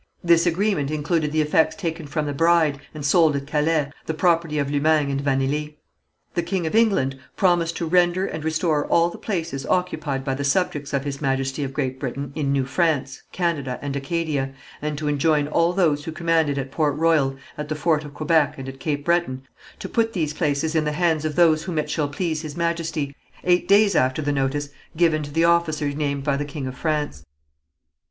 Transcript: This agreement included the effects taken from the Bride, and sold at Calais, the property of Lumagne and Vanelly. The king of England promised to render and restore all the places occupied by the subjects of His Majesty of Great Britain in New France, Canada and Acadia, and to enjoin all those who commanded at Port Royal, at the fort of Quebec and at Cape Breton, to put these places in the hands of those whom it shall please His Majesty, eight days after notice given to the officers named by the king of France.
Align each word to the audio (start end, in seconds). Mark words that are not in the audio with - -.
This 0.23 0.47
agreement 0.47 0.89
included 0.89 1.31
the 1.31 1.41
effects 1.43 1.75
taken 1.75 2.07
from 2.07 2.25
the 2.25 2.33
Bride, 2.33 2.79
and 2.91 3.05
sold 3.05 3.35
at 3.35 3.45
Calais, 3.45 3.91
the 4.07 4.15
property 4.15 4.57
of 4.57 4.71
Lumagne 4.71 5.11
and 5.11 5.21
Vanelly. 5.21 5.77
The 6.33 6.41
king 6.41 6.65
of 6.65 6.73
England 6.73 7.19
promised 7.35 7.77
to 7.77 7.85
render 7.85 8.25
and 8.25 8.43
restore 8.43 8.87
all 8.87 9.11
the 9.11 9.19
places 9.19 9.63
occupied 9.67 10.25
by 10.25 10.33
the 10.33 10.43
subjects 10.43 10.91
of 10.93 11.03
His 11.03 11.21
Majesty 11.21 11.63
of 11.63 11.71
Great 11.71 11.99
Britain 11.99 12.31
in 12.33 12.51
New 12.51 12.65
France, 12.65 13.21
Canada 13.31 13.77
and 13.79 13.95
Acadia, 13.95 14.55
and 14.81 14.97
to 14.97 15.07
enjoin 15.07 15.47
all 15.47 15.71
those 15.71 16.03
who 16.05 16.11
commanded 16.11 16.57
at 16.57 16.71
Port 16.71 16.97
Royal, 16.97 17.35
at 17.55 17.69
the 17.69 17.75
fort 17.75 18.03
of 18.03 18.15
Quebec 18.15 18.55
and 18.57 18.67
at 18.67 18.79
Cape 18.79 19.05
Breton, 19.05 19.43
to 19.77 19.87
put 19.87 20.13
these 20.13 20.33
places 20.33 20.73
in 20.73 20.83
the 20.83 20.93
hands 20.93 21.25
of 21.25 21.35
those 21.35 21.65
whom 21.65 21.77
it 21.77 21.91
shall 21.91 22.07
please 22.09 22.41
His 22.41 22.57
Majesty, 22.57 23.15
eight 23.43 23.67
days 23.67 23.95
after 23.95 24.23
notice 24.31 24.69
given 24.97 25.21
to 25.21 25.31
the 25.31 25.43
officers 25.43 25.95
named 25.95 26.23
by 26.23 26.37
the 26.37 26.43
king 26.45 26.65
of 26.65 26.75
France. 26.75 27.23